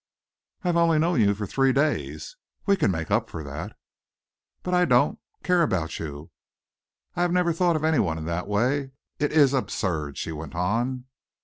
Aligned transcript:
"I 0.63 0.67
have 0.69 0.77
only 0.77 0.97
known 0.97 1.21
you 1.21 1.35
for 1.35 1.45
three 1.45 1.71
days." 1.71 2.35
"We 2.65 2.75
can 2.75 2.89
make 2.89 3.11
up 3.11 3.29
for 3.29 3.43
that." 3.43 3.77
"But 4.63 4.73
I 4.73 4.83
don't 4.83 5.19
care 5.43 5.61
about 5.61 5.99
you. 5.99 6.31
I 7.15 7.21
have 7.21 7.31
never 7.31 7.53
thought 7.53 7.75
of 7.75 7.83
any 7.83 7.99
one 7.99 8.17
in 8.17 8.25
that 8.25 8.47
way. 8.47 8.93
It 9.19 9.31
is 9.31 9.53
absurd," 9.53 10.17
she 10.17 10.31
went 10.31 10.55
on. 10.55 11.05